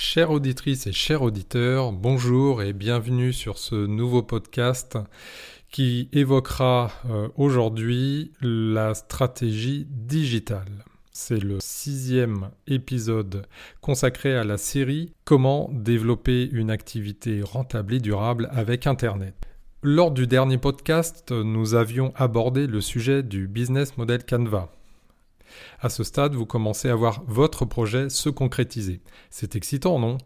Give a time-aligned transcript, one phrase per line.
[0.00, 4.96] Chères auditrices et chers auditeurs, bonjour et bienvenue sur ce nouveau podcast
[5.72, 10.84] qui évoquera euh, aujourd'hui la stratégie digitale.
[11.10, 13.44] C'est le sixième épisode
[13.80, 19.34] consacré à la série Comment développer une activité rentable et durable avec Internet.
[19.82, 24.77] Lors du dernier podcast, nous avions abordé le sujet du business model Canva.
[25.80, 29.00] À ce stade, vous commencez à voir votre projet se concrétiser.
[29.30, 30.18] C'est excitant, non?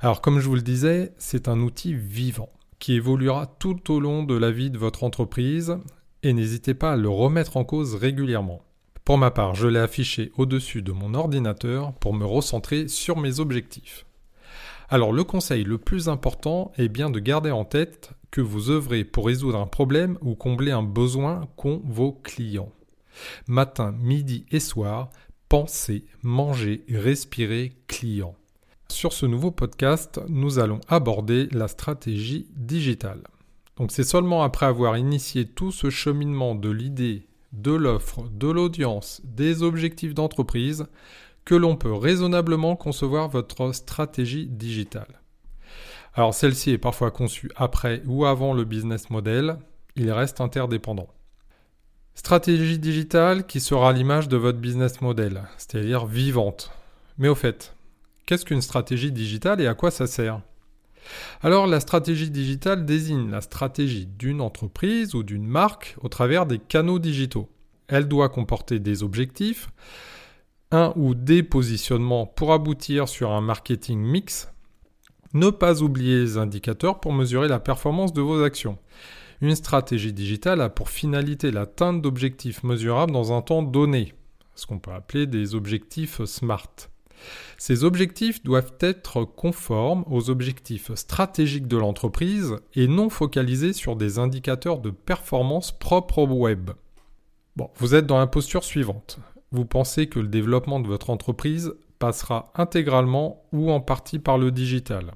[0.00, 4.22] Alors, comme je vous le disais, c'est un outil vivant qui évoluera tout au long
[4.22, 5.76] de la vie de votre entreprise
[6.22, 8.62] et n'hésitez pas à le remettre en cause régulièrement.
[9.04, 13.40] Pour ma part, je l'ai affiché au-dessus de mon ordinateur pour me recentrer sur mes
[13.40, 14.04] objectifs.
[14.90, 19.04] Alors le conseil le plus important est bien de garder en tête que vous œuvrez
[19.04, 22.72] pour résoudre un problème ou combler un besoin qu'ont vos clients.
[23.46, 25.10] Matin, midi et soir,
[25.48, 28.34] pensez, mangez, respirez client.
[28.90, 33.22] Sur ce nouveau podcast, nous allons aborder la stratégie digitale.
[33.76, 39.22] Donc c'est seulement après avoir initié tout ce cheminement de l'idée de l'offre, de l'audience,
[39.24, 40.86] des objectifs d'entreprise,
[41.44, 45.20] que l'on peut raisonnablement concevoir votre stratégie digitale.
[46.14, 49.58] Alors celle-ci est parfois conçue après ou avant le business model,
[49.96, 51.08] il reste interdépendant.
[52.18, 56.72] Stratégie digitale qui sera l'image de votre business model, c'est-à-dire vivante.
[57.16, 57.76] Mais au fait,
[58.26, 60.40] qu'est-ce qu'une stratégie digitale et à quoi ça sert?
[61.42, 66.58] Alors la stratégie digitale désigne la stratégie d'une entreprise ou d'une marque au travers des
[66.58, 67.48] canaux digitaux.
[67.86, 69.68] Elle doit comporter des objectifs,
[70.72, 74.50] un ou des positionnements pour aboutir sur un marketing mix.
[75.34, 78.76] Ne pas oublier les indicateurs pour mesurer la performance de vos actions.
[79.40, 84.14] Une stratégie digitale a pour finalité l'atteinte d'objectifs mesurables dans un temps donné,
[84.56, 86.90] ce qu'on peut appeler des objectifs SMART.
[87.56, 94.18] Ces objectifs doivent être conformes aux objectifs stratégiques de l'entreprise et non focalisés sur des
[94.18, 96.70] indicateurs de performance propres au web.
[97.76, 99.18] Vous êtes dans la posture suivante.
[99.50, 104.52] Vous pensez que le développement de votre entreprise passera intégralement ou en partie par le
[104.52, 105.12] digital.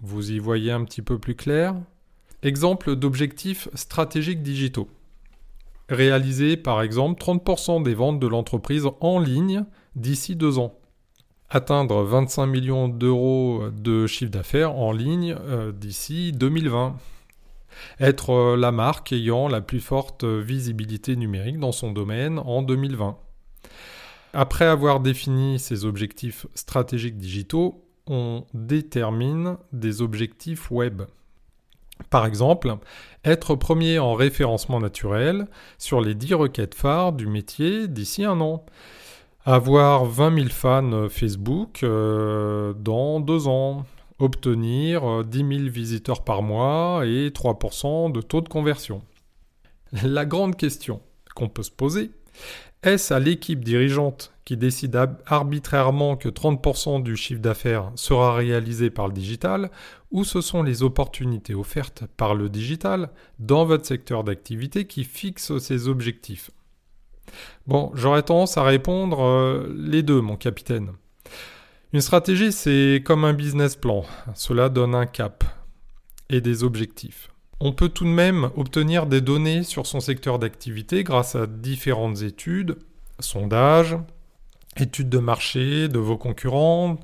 [0.00, 1.74] Vous y voyez un petit peu plus clair
[2.42, 4.88] Exemple d'objectifs stratégiques digitaux.
[5.88, 9.64] Réaliser par exemple 30% des ventes de l'entreprise en ligne
[9.96, 10.78] d'ici deux ans
[11.50, 16.96] atteindre 25 millions d'euros de chiffre d'affaires en ligne euh, d'ici 2020.
[18.00, 23.16] Être euh, la marque ayant la plus forte visibilité numérique dans son domaine en 2020.
[24.34, 31.02] Après avoir défini ces objectifs stratégiques digitaux, on détermine des objectifs web.
[32.10, 32.76] Par exemple,
[33.24, 35.46] être premier en référencement naturel
[35.78, 38.64] sur les 10 requêtes phares du métier d'ici un an
[39.44, 43.86] avoir 20 000 fans Facebook euh, dans deux ans,
[44.18, 49.02] obtenir 10 euh, 000 visiteurs par mois et 3% de taux de conversion.
[50.02, 51.00] La grande question
[51.34, 52.10] qu'on peut se poser,
[52.82, 59.08] est-ce à l'équipe dirigeante qui décide arbitrairement que 30% du chiffre d'affaires sera réalisé par
[59.08, 59.70] le digital,
[60.10, 65.58] ou ce sont les opportunités offertes par le digital dans votre secteur d'activité qui fixent
[65.58, 66.50] ces objectifs?
[67.66, 70.92] Bon, j'aurais tendance à répondre euh, les deux, mon capitaine.
[71.92, 74.04] Une stratégie, c'est comme un business plan.
[74.34, 75.44] Cela donne un cap
[76.30, 77.30] et des objectifs.
[77.60, 82.22] On peut tout de même obtenir des données sur son secteur d'activité grâce à différentes
[82.22, 82.76] études,
[83.18, 83.96] sondages,
[84.76, 86.98] études de marché de vos concurrents,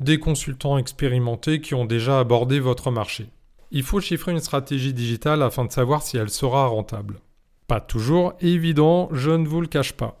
[0.00, 3.26] des consultants expérimentés qui ont déjà abordé votre marché.
[3.70, 7.20] Il faut chiffrer une stratégie digitale afin de savoir si elle sera rentable.
[7.66, 10.18] Pas toujours évident, je ne vous le cache pas.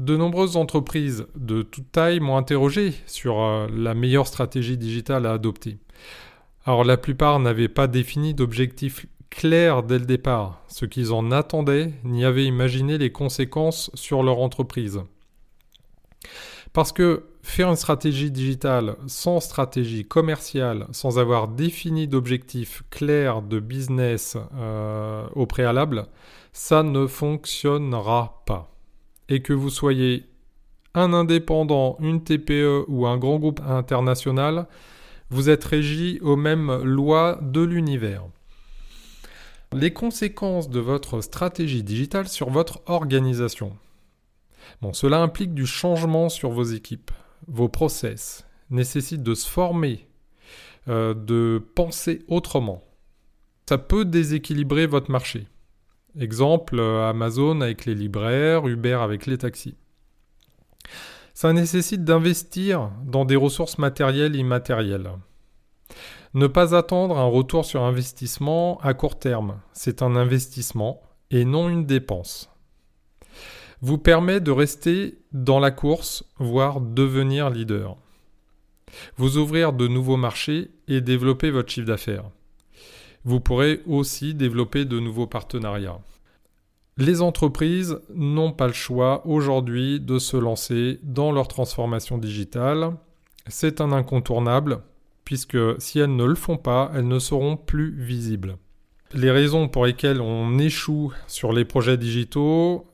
[0.00, 5.32] De nombreuses entreprises de toute taille m'ont interrogé sur euh, la meilleure stratégie digitale à
[5.32, 5.78] adopter.
[6.66, 11.92] Alors la plupart n'avaient pas défini d'objectifs clairs dès le départ, ce qu'ils en attendaient
[12.04, 15.02] n'y avaient imaginé les conséquences sur leur entreprise.
[16.72, 23.60] Parce que faire une stratégie digitale sans stratégie commerciale, sans avoir défini d'objectifs clairs de
[23.60, 26.06] business euh, au préalable,
[26.52, 28.74] ça ne fonctionnera pas.
[29.28, 30.24] Et que vous soyez
[30.94, 34.66] un indépendant, une TPE ou un grand groupe international,
[35.30, 38.24] vous êtes régi aux mêmes lois de l'univers.
[39.72, 43.76] Les conséquences de votre stratégie digitale sur votre organisation.
[44.82, 47.10] Bon, cela implique du changement sur vos équipes,
[47.48, 50.06] vos process, nécessite de se former,
[50.88, 52.84] euh, de penser autrement.
[53.68, 55.46] Ça peut déséquilibrer votre marché.
[56.18, 59.74] Exemple, euh, Amazon avec les libraires, Uber avec les taxis.
[61.34, 65.10] Ça nécessite d'investir dans des ressources matérielles et immatérielles.
[66.32, 71.68] Ne pas attendre un retour sur investissement à court terme, c'est un investissement et non
[71.68, 72.50] une dépense.
[73.80, 77.96] Vous permet de rester dans la course, voire devenir leader.
[79.16, 82.30] Vous ouvrir de nouveaux marchés et développer votre chiffre d'affaires.
[83.24, 86.00] Vous pourrez aussi développer de nouveaux partenariats.
[86.96, 92.92] Les entreprises n'ont pas le choix aujourd'hui de se lancer dans leur transformation digitale.
[93.48, 94.80] C'est un incontournable,
[95.24, 98.58] puisque si elles ne le font pas, elles ne seront plus visibles.
[99.12, 102.86] Les raisons pour lesquelles on échoue sur les projets digitaux,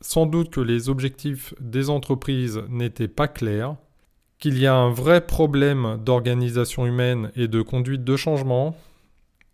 [0.00, 3.74] sans doute que les objectifs des entreprises n'étaient pas clairs,
[4.38, 8.76] qu'il y a un vrai problème d'organisation humaine et de conduite de changement,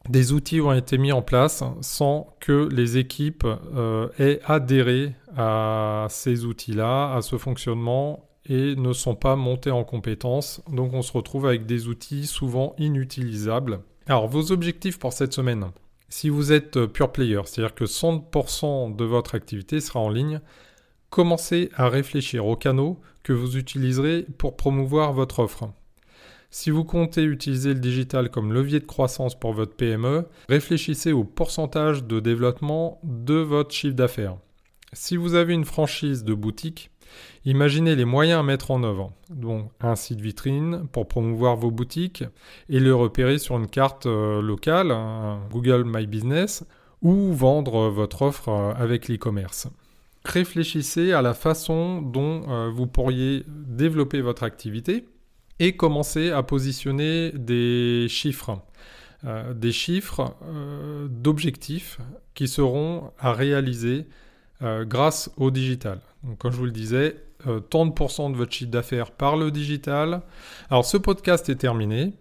[0.08, 6.06] des outils ont été mis en place sans que les équipes euh, aient adhéré à
[6.10, 10.62] ces outils-là, à ce fonctionnement et ne sont pas montés en compétences.
[10.70, 13.80] Donc on se retrouve avec des outils souvent inutilisables.
[14.06, 15.66] Alors vos objectifs pour cette semaine.
[16.08, 20.40] Si vous êtes pure player, c'est-à-dire que 100% de votre activité sera en ligne,
[21.10, 25.68] commencez à réfléchir aux canaux que vous utiliserez pour promouvoir votre offre.
[26.58, 31.22] Si vous comptez utiliser le digital comme levier de croissance pour votre PME, réfléchissez au
[31.22, 34.38] pourcentage de développement de votre chiffre d'affaires.
[34.94, 36.90] Si vous avez une franchise de boutique,
[37.44, 39.12] imaginez les moyens à mettre en œuvre.
[39.28, 42.24] Donc un site vitrine pour promouvoir vos boutiques
[42.70, 44.96] et le repérer sur une carte euh, locale,
[45.50, 46.64] Google My Business,
[47.02, 49.68] ou vendre votre offre euh, avec l'e-commerce.
[50.24, 55.04] Réfléchissez à la façon dont euh, vous pourriez développer votre activité
[55.58, 58.60] et commencer à positionner des chiffres,
[59.24, 61.98] euh, des chiffres euh, d'objectifs
[62.34, 64.06] qui seront à réaliser
[64.62, 66.00] euh, grâce au digital.
[66.22, 67.16] Donc, comme je vous le disais,
[67.70, 70.22] tant de pourcents de votre chiffre d'affaires par le digital.
[70.68, 72.12] Alors ce podcast est terminé.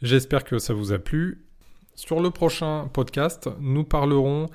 [0.00, 1.44] J'espère que ça vous a plu.
[1.94, 4.46] Sur le prochain podcast, nous parlerons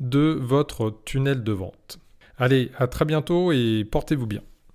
[0.00, 1.98] de votre tunnel de vente.
[2.36, 4.42] Allez, à très bientôt et portez-vous bien.